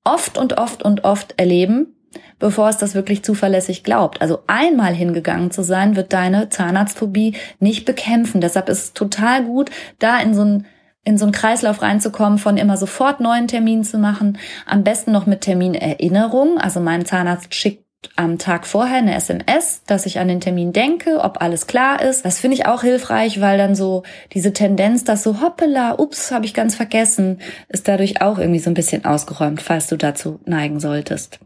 [0.03, 1.95] oft und oft und oft erleben.
[2.39, 4.21] bevor es das wirklich zuverlässig glaubt.
[4.21, 8.41] Also einmal hingegangen zu sein, wird deine Zahnarztphobie nicht bekämpfen.
[8.41, 10.65] Deshalb ist es total gut, da in so ein
[11.03, 14.37] in so einen Kreislauf reinzukommen, von immer sofort neuen Terminen zu machen.
[14.67, 16.59] Am besten noch mit Terminerinnerung.
[16.59, 17.80] Also mein Zahnarzt schickt
[18.15, 22.25] am Tag vorher eine SMS, dass ich an den Termin denke, ob alles klar ist.
[22.25, 26.45] Das finde ich auch hilfreich, weil dann so diese Tendenz, dass so hoppala, ups, habe
[26.45, 30.79] ich ganz vergessen, ist dadurch auch irgendwie so ein bisschen ausgeräumt, falls du dazu neigen
[30.79, 31.39] solltest.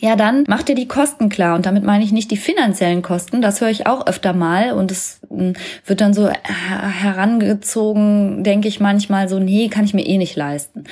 [0.00, 1.54] Ja, dann mach dir die Kosten klar.
[1.54, 3.42] Und damit meine ich nicht die finanziellen Kosten.
[3.42, 4.72] Das höre ich auch öfter mal.
[4.72, 5.54] Und es hm,
[5.86, 10.84] wird dann so herangezogen, denke ich manchmal so, nee, kann ich mir eh nicht leisten.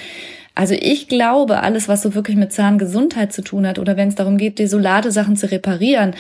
[0.54, 4.14] Also ich glaube, alles, was so wirklich mit Zahngesundheit zu tun hat oder wenn es
[4.14, 6.14] darum geht, desolate Sachen zu reparieren,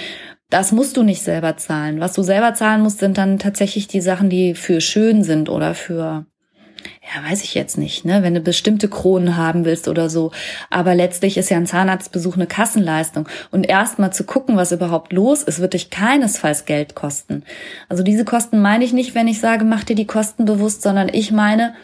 [0.48, 2.00] das musst du nicht selber zahlen.
[2.00, 5.74] Was du selber zahlen musst, sind dann tatsächlich die Sachen, die für schön sind oder
[5.74, 6.26] für
[7.02, 10.32] ja, weiß ich jetzt nicht, ne, wenn du bestimmte Kronen haben willst oder so.
[10.70, 13.28] Aber letztlich ist ja ein Zahnarztbesuch eine Kassenleistung.
[13.50, 17.44] Und erstmal zu gucken, was überhaupt los ist, wird dich keinesfalls Geld kosten.
[17.88, 21.08] Also diese Kosten meine ich nicht, wenn ich sage, mach dir die Kosten bewusst, sondern
[21.12, 21.74] ich meine,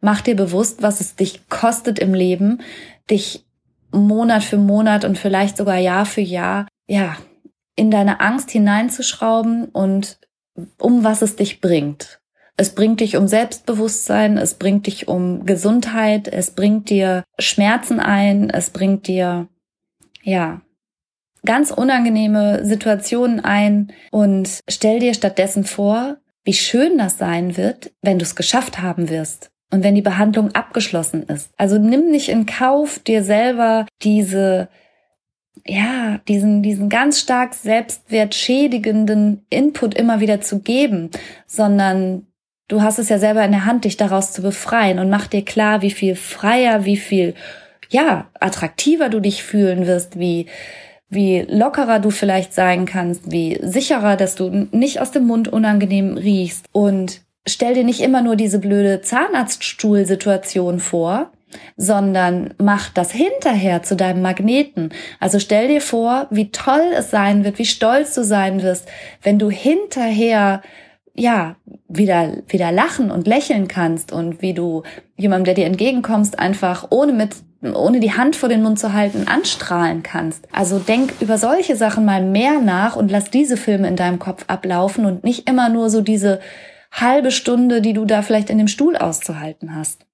[0.00, 2.60] Mach dir bewusst, was es dich kostet im Leben,
[3.10, 3.44] dich
[3.92, 7.16] Monat für Monat und vielleicht sogar Jahr für Jahr, ja,
[7.76, 10.18] in deine Angst hineinzuschrauben und
[10.78, 12.20] um was es dich bringt.
[12.56, 18.50] Es bringt dich um Selbstbewusstsein, es bringt dich um Gesundheit, es bringt dir Schmerzen ein,
[18.50, 19.48] es bringt dir,
[20.22, 20.60] ja,
[21.44, 28.18] ganz unangenehme Situationen ein und stell dir stattdessen vor, wie schön das sein wird, wenn
[28.18, 31.50] du es geschafft haben wirst und wenn die Behandlung abgeschlossen ist.
[31.56, 34.68] Also nimm nicht in Kauf, dir selber diese,
[35.66, 41.10] ja, diesen, diesen ganz stark selbstwertschädigenden Input immer wieder zu geben,
[41.46, 42.26] sondern
[42.68, 45.44] du hast es ja selber in der Hand, dich daraus zu befreien und mach dir
[45.44, 47.34] klar, wie viel freier, wie viel,
[47.88, 50.46] ja, attraktiver du dich fühlen wirst, wie,
[51.08, 56.16] wie lockerer du vielleicht sein kannst, wie sicherer, dass du nicht aus dem Mund unangenehm
[56.16, 61.30] riechst und stell dir nicht immer nur diese blöde Zahnarztstuhlsituation vor,
[61.76, 64.90] sondern mach das hinterher zu deinem Magneten.
[65.18, 68.88] Also stell dir vor, wie toll es sein wird, wie stolz du sein wirst,
[69.22, 70.62] wenn du hinterher
[71.14, 71.56] ja,
[71.88, 74.84] wieder, wieder lachen und lächeln kannst und wie du
[75.16, 79.26] jemandem, der dir entgegenkommst, einfach ohne mit, ohne die Hand vor den Mund zu halten,
[79.26, 80.46] anstrahlen kannst.
[80.52, 84.44] Also denk über solche Sachen mal mehr nach und lass diese Filme in deinem Kopf
[84.46, 86.40] ablaufen und nicht immer nur so diese
[86.90, 90.06] halbe Stunde, die du da vielleicht in dem Stuhl auszuhalten hast.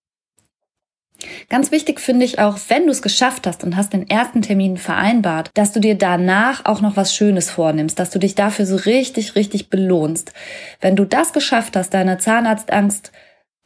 [1.48, 4.76] Ganz wichtig finde ich auch, wenn du es geschafft hast und hast den ersten Termin
[4.76, 8.76] vereinbart, dass du dir danach auch noch was Schönes vornimmst, dass du dich dafür so
[8.76, 10.32] richtig, richtig belohnst.
[10.80, 13.12] Wenn du das geschafft hast, deine Zahnarztangst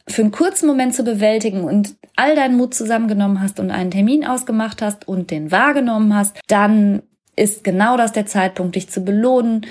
[0.07, 4.25] für einen kurzen Moment zu bewältigen und all deinen Mut zusammengenommen hast und einen Termin
[4.25, 7.01] ausgemacht hast und den wahrgenommen hast, dann
[7.35, 9.65] ist genau das der Zeitpunkt, dich zu belohnen,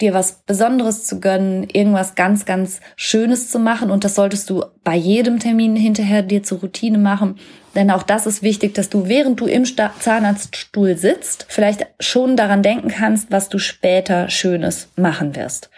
[0.00, 3.90] dir was Besonderes zu gönnen, irgendwas ganz, ganz Schönes zu machen.
[3.90, 7.38] Und das solltest du bei jedem Termin hinterher dir zur Routine machen.
[7.74, 12.62] Denn auch das ist wichtig, dass du, während du im Zahnarztstuhl sitzt, vielleicht schon daran
[12.62, 15.70] denken kannst, was du später Schönes machen wirst.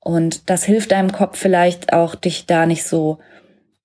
[0.00, 3.18] Und das hilft deinem Kopf vielleicht auch, dich da nicht so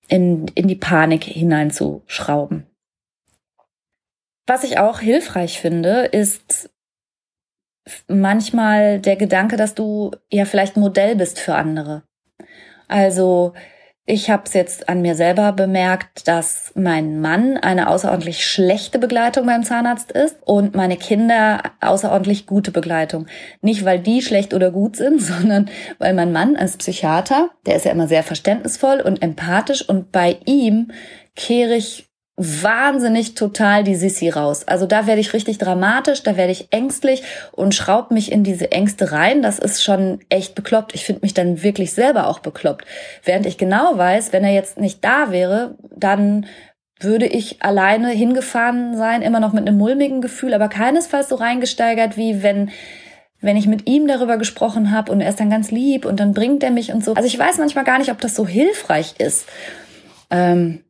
[0.08, 2.66] in, in die Panik hineinzuschrauben.
[4.46, 6.70] Was ich auch hilfreich finde, ist
[8.08, 12.04] manchmal der Gedanke, dass du ja vielleicht Modell bist für andere.
[12.88, 13.54] Also
[14.04, 19.46] ich habe es jetzt an mir selber bemerkt, dass mein Mann eine außerordentlich schlechte Begleitung
[19.46, 23.26] beim Zahnarzt ist und meine Kinder außerordentlich gute Begleitung.
[23.60, 27.84] Nicht, weil die schlecht oder gut sind, sondern weil mein Mann als Psychiater, der ist
[27.84, 30.90] ja immer sehr verständnisvoll und empathisch und bei ihm
[31.36, 34.66] kehre ich wahnsinnig total die Sissi raus.
[34.66, 38.72] Also da werde ich richtig dramatisch, da werde ich ängstlich und schraub mich in diese
[38.72, 39.42] Ängste rein.
[39.42, 40.94] Das ist schon echt bekloppt.
[40.94, 42.86] Ich finde mich dann wirklich selber auch bekloppt.
[43.24, 46.46] Während ich genau weiß, wenn er jetzt nicht da wäre, dann
[46.98, 52.16] würde ich alleine hingefahren sein, immer noch mit einem mulmigen Gefühl, aber keinesfalls so reingesteigert,
[52.16, 52.70] wie wenn
[53.44, 56.32] wenn ich mit ihm darüber gesprochen habe und er ist dann ganz lieb und dann
[56.32, 57.14] bringt er mich und so.
[57.14, 59.46] Also ich weiß manchmal gar nicht, ob das so hilfreich ist.
[60.30, 60.84] Ähm,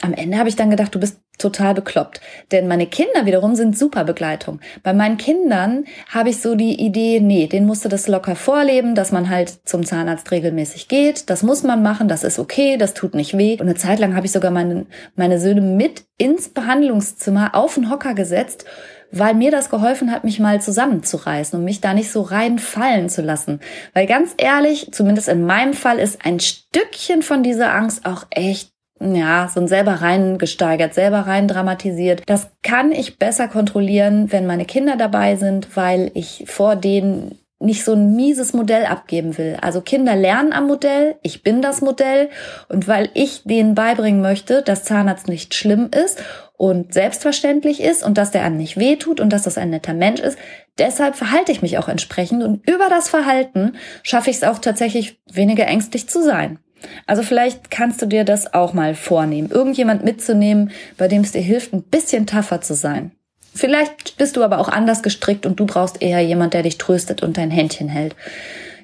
[0.00, 2.20] am Ende habe ich dann gedacht, du bist total bekloppt.
[2.52, 4.60] Denn meine Kinder wiederum sind super Begleitung.
[4.82, 9.12] Bei meinen Kindern habe ich so die Idee, nee, den musste das locker vorleben, dass
[9.12, 11.30] man halt zum Zahnarzt regelmäßig geht.
[11.30, 13.54] Das muss man machen, das ist okay, das tut nicht weh.
[13.54, 14.86] Und eine Zeit lang habe ich sogar meine,
[15.16, 18.66] meine Söhne mit ins Behandlungszimmer auf den Hocker gesetzt,
[19.10, 23.22] weil mir das geholfen hat, mich mal zusammenzureißen und mich da nicht so reinfallen zu
[23.22, 23.60] lassen.
[23.92, 28.70] Weil ganz ehrlich, zumindest in meinem Fall ist ein Stückchen von dieser Angst auch echt
[29.00, 32.22] ja, so ein selber reingesteigert, selber rein dramatisiert.
[32.26, 37.84] Das kann ich besser kontrollieren, wenn meine Kinder dabei sind, weil ich vor denen nicht
[37.84, 39.58] so ein mieses Modell abgeben will.
[39.60, 42.30] Also Kinder lernen am Modell, ich bin das Modell
[42.68, 46.22] und weil ich denen beibringen möchte, dass Zahnarzt nicht schlimm ist
[46.56, 50.20] und selbstverständlich ist und dass der einem nicht wehtut und dass das ein netter Mensch
[50.20, 50.38] ist,
[50.78, 55.20] deshalb verhalte ich mich auch entsprechend und über das Verhalten schaffe ich es auch tatsächlich
[55.30, 56.58] weniger ängstlich zu sein.
[57.06, 61.42] Also vielleicht kannst du dir das auch mal vornehmen, irgendjemand mitzunehmen, bei dem es dir
[61.42, 63.12] hilft, ein bisschen tougher zu sein.
[63.54, 67.22] Vielleicht bist du aber auch anders gestrickt und du brauchst eher jemand, der dich tröstet
[67.22, 68.14] und dein Händchen hält.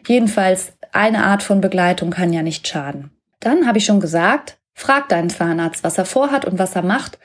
[0.07, 3.11] Jedenfalls, eine Art von Begleitung kann ja nicht schaden.
[3.41, 7.19] Dann habe ich schon gesagt, frag deinen Zahnarzt, was er vorhat und was er macht.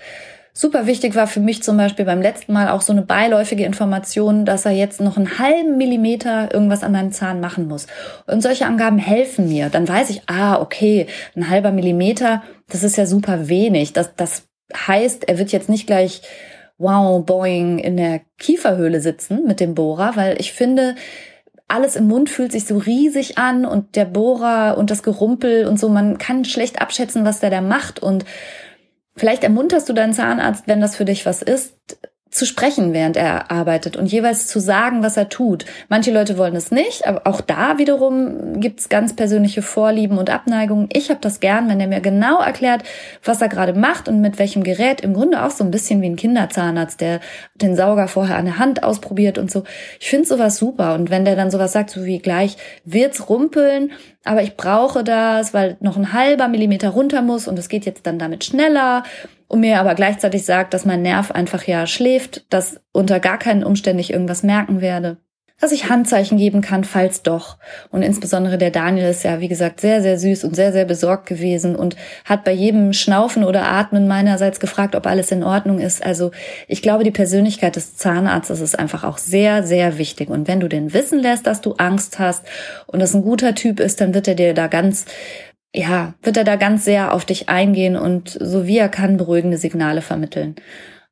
[0.53, 4.43] Super wichtig war für mich zum Beispiel beim letzten Mal auch so eine beiläufige Information,
[4.43, 7.87] dass er jetzt noch einen halben Millimeter irgendwas an deinem Zahn machen muss.
[8.27, 9.69] Und solche Angaben helfen mir.
[9.69, 13.93] Dann weiß ich, ah, okay, ein halber Millimeter, das ist ja super wenig.
[13.93, 14.43] Das, das
[14.75, 16.21] heißt, er wird jetzt nicht gleich
[16.81, 20.95] wow, boing, in der Kieferhöhle sitzen mit dem Bohrer, weil ich finde,
[21.67, 25.79] alles im Mund fühlt sich so riesig an und der Bohrer und das Gerumpel und
[25.79, 28.25] so, man kann schlecht abschätzen, was der da macht und
[29.15, 31.75] vielleicht ermunterst du deinen Zahnarzt, wenn das für dich was ist,
[32.31, 35.65] zu sprechen, während er arbeitet und jeweils zu sagen, was er tut.
[35.89, 40.87] Manche Leute wollen es nicht, aber auch da wiederum gibt's ganz persönliche Vorlieben und Abneigungen.
[40.93, 42.83] Ich habe das gern, wenn er mir genau erklärt,
[43.23, 45.01] was er gerade macht und mit welchem Gerät.
[45.01, 47.19] Im Grunde auch so ein bisschen wie ein Kinderzahnarzt, der
[47.55, 49.65] den Sauger vorher an der Hand ausprobiert und so.
[49.99, 50.93] Ich finde sowas super.
[50.93, 53.91] Und wenn der dann sowas sagt, so wie gleich wird's rumpeln,
[54.23, 58.05] aber ich brauche das, weil noch ein halber Millimeter runter muss und es geht jetzt
[58.05, 59.03] dann damit schneller
[59.51, 63.65] und mir aber gleichzeitig sagt, dass mein Nerv einfach ja schläft, dass unter gar keinen
[63.65, 65.17] Umständen ich irgendwas merken werde.
[65.59, 67.57] Dass ich Handzeichen geben kann, falls doch.
[67.89, 71.25] Und insbesondere der Daniel ist ja, wie gesagt, sehr, sehr süß und sehr, sehr besorgt
[71.25, 76.01] gewesen und hat bei jedem Schnaufen oder Atmen meinerseits gefragt, ob alles in Ordnung ist.
[76.01, 76.31] Also
[76.69, 80.29] ich glaube, die Persönlichkeit des Zahnarztes ist einfach auch sehr, sehr wichtig.
[80.29, 82.45] Und wenn du den wissen lässt, dass du Angst hast
[82.87, 85.05] und das ein guter Typ ist, dann wird er dir da ganz
[85.73, 89.57] ja, wird er da ganz sehr auf dich eingehen und so wie er kann beruhigende
[89.57, 90.55] Signale vermitteln.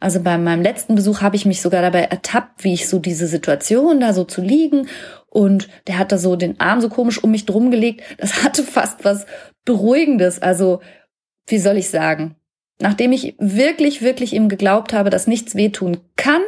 [0.02, 3.28] Also bei meinem letzten Besuch habe ich mich sogar dabei ertappt, wie ich so diese
[3.28, 4.88] Situation da so zu liegen
[5.30, 8.02] und der hat da so den Arm so komisch um mich drum gelegt.
[8.18, 9.26] Das hatte fast was
[9.66, 10.42] Beruhigendes.
[10.42, 10.82] Also,
[11.48, 12.36] wie soll ich sagen?
[12.82, 16.42] Nachdem ich wirklich, wirklich ihm geglaubt habe, dass nichts wehtun kann,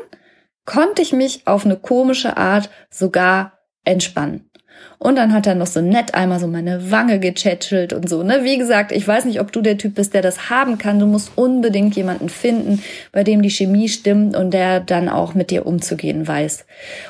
[0.66, 4.50] konnte ich mich auf eine komische Art sogar entspannen.
[5.00, 8.22] Und dann hat er noch so nett einmal so meine Wange gechatschelt und so.
[8.22, 8.42] Ne?
[8.44, 11.00] Wie gesagt, ich weiß nicht, ob du der Typ bist, der das haben kann.
[11.00, 15.50] Du musst unbedingt jemanden finden, bei dem die Chemie stimmt und der dann auch mit
[15.50, 16.66] dir umzugehen weiß.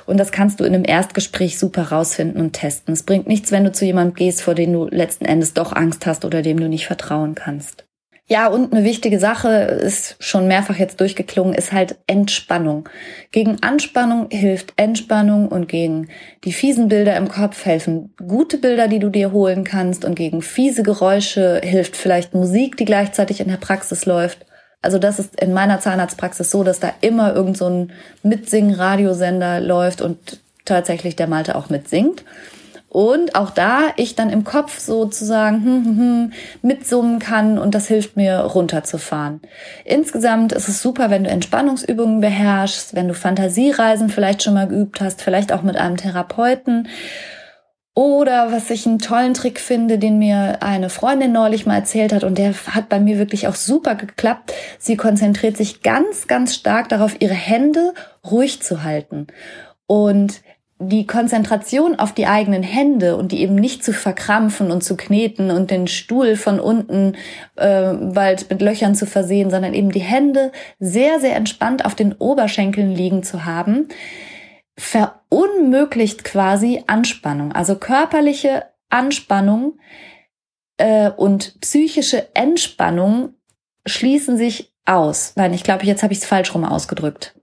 [0.05, 2.93] Und das kannst du in einem Erstgespräch super rausfinden und testen.
[2.93, 6.05] Es bringt nichts, wenn du zu jemandem gehst, vor dem du letzten Endes doch Angst
[6.05, 7.85] hast oder dem du nicht vertrauen kannst.
[8.31, 12.87] Ja, und eine wichtige Sache ist schon mehrfach jetzt durchgeklungen, ist halt Entspannung.
[13.33, 16.07] Gegen Anspannung hilft Entspannung und gegen
[16.45, 20.41] die fiesen Bilder im Kopf helfen gute Bilder, die du dir holen kannst und gegen
[20.41, 24.45] fiese Geräusche hilft vielleicht Musik, die gleichzeitig in der Praxis läuft.
[24.81, 27.91] Also das ist in meiner Zahnarztpraxis so, dass da immer irgend so ein
[28.23, 32.23] Mitsingen-Radiosender läuft und tatsächlich der Malte auch mitsingt.
[32.93, 37.87] Und auch da ich dann im Kopf sozusagen hm, hm, hm, mitsummen kann und das
[37.87, 39.39] hilft mir runterzufahren.
[39.85, 44.99] Insgesamt ist es super, wenn du Entspannungsübungen beherrschst, wenn du Fantasiereisen vielleicht schon mal geübt
[44.99, 46.89] hast, vielleicht auch mit einem Therapeuten.
[47.93, 52.25] Oder was ich einen tollen Trick finde, den mir eine Freundin neulich mal erzählt hat
[52.25, 54.51] und der hat bei mir wirklich auch super geklappt.
[54.79, 57.93] Sie konzentriert sich ganz, ganz stark darauf, ihre Hände
[58.29, 59.27] ruhig zu halten.
[59.87, 60.41] Und
[60.87, 65.51] die Konzentration auf die eigenen Hände und die eben nicht zu verkrampfen und zu kneten
[65.51, 67.15] und den Stuhl von unten
[67.55, 72.13] äh, bald mit Löchern zu versehen, sondern eben die Hände sehr, sehr entspannt auf den
[72.13, 73.87] Oberschenkeln liegen zu haben,
[74.77, 77.51] verunmöglicht quasi Anspannung.
[77.51, 79.77] Also körperliche Anspannung
[80.77, 83.35] äh, und psychische Entspannung
[83.85, 85.33] schließen sich aus.
[85.35, 87.35] Nein, ich glaube, jetzt habe ich es falsch rum ausgedrückt.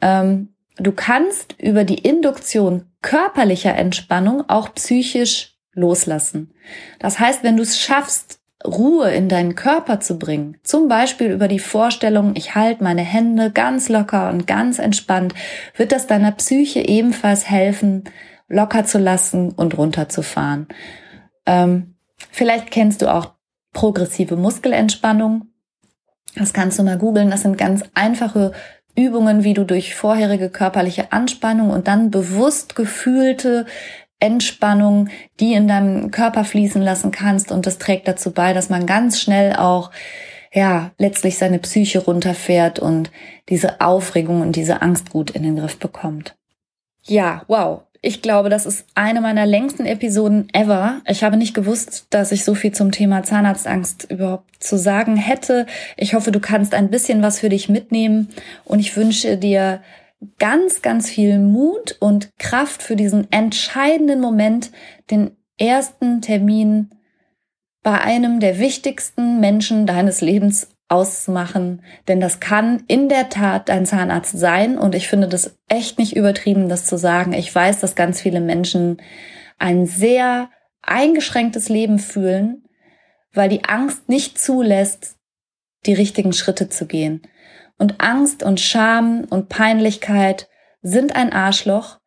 [0.00, 6.52] Ähm, Du kannst über die Induktion körperlicher Entspannung auch psychisch loslassen.
[6.98, 11.46] Das heißt, wenn du es schaffst, Ruhe in deinen Körper zu bringen, zum Beispiel über
[11.46, 15.34] die Vorstellung, ich halte meine Hände ganz locker und ganz entspannt,
[15.76, 18.04] wird das deiner Psyche ebenfalls helfen,
[18.48, 20.66] locker zu lassen und runterzufahren.
[21.44, 21.94] Ähm,
[22.30, 23.32] vielleicht kennst du auch
[23.72, 25.48] progressive Muskelentspannung.
[26.34, 27.30] Das kannst du mal googeln.
[27.30, 28.52] Das sind ganz einfache
[28.96, 33.66] Übungen, wie du durch vorherige körperliche Anspannung und dann bewusst gefühlte
[34.18, 35.08] Entspannung,
[35.40, 37.52] die in deinem Körper fließen lassen kannst.
[37.52, 39.90] Und das trägt dazu bei, dass man ganz schnell auch,
[40.52, 43.10] ja, letztlich seine Psyche runterfährt und
[43.50, 46.34] diese Aufregung und diese Angst gut in den Griff bekommt.
[47.02, 47.82] Ja, wow.
[48.06, 51.00] Ich glaube, das ist eine meiner längsten Episoden ever.
[51.08, 55.66] Ich habe nicht gewusst, dass ich so viel zum Thema Zahnarztangst überhaupt zu sagen hätte.
[55.96, 58.28] Ich hoffe, du kannst ein bisschen was für dich mitnehmen
[58.64, 59.82] und ich wünsche dir
[60.38, 64.70] ganz, ganz viel Mut und Kraft für diesen entscheidenden Moment,
[65.10, 66.90] den ersten Termin
[67.82, 73.86] bei einem der wichtigsten Menschen deines Lebens auszumachen, denn das kann in der Tat dein
[73.86, 77.32] Zahnarzt sein und ich finde das echt nicht übertrieben, das zu sagen.
[77.32, 79.02] Ich weiß, dass ganz viele Menschen
[79.58, 80.50] ein sehr
[80.82, 82.64] eingeschränktes Leben fühlen,
[83.32, 85.16] weil die Angst nicht zulässt,
[85.86, 87.22] die richtigen Schritte zu gehen.
[87.78, 90.48] Und Angst und Scham und Peinlichkeit
[90.82, 91.98] sind ein Arschloch,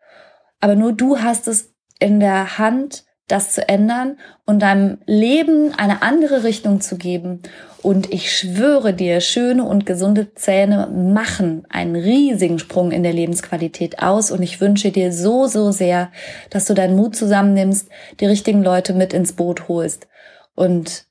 [0.59, 6.01] aber nur du hast es in der Hand, das zu ändern und deinem Leben eine
[6.01, 7.41] andere Richtung zu geben.
[7.81, 13.99] Und ich schwöre dir, schöne und gesunde Zähne machen einen riesigen Sprung in der Lebensqualität
[13.99, 14.31] aus.
[14.31, 16.11] Und ich wünsche dir so, so sehr,
[16.49, 17.87] dass du deinen Mut zusammennimmst,
[18.19, 20.07] die richtigen Leute mit ins Boot holst
[20.55, 21.05] und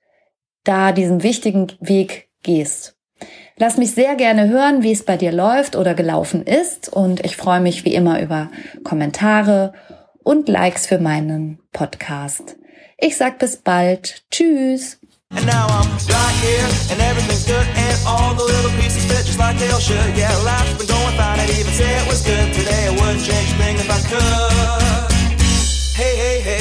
[0.65, 2.97] da diesen wichtigen Weg gehst.
[3.57, 6.89] Lass mich sehr gerne hören, wie es bei dir läuft oder gelaufen ist.
[6.89, 8.51] Und ich freue mich wie immer über
[8.85, 9.73] Kommentare
[10.29, 12.57] und Likes für meinen Podcast.
[12.99, 14.23] Ich sag bis bald.
[14.31, 14.99] Tschüss.
[15.31, 19.39] And now I'm right here, and everything's good, and all the little pieces fit just
[19.39, 20.17] like they all should.
[20.17, 22.89] Yeah, life's been going fine, I'd even say it was good today.
[22.89, 25.13] I wouldn't change a thing if I could.
[25.97, 26.58] Hey, hey, hey.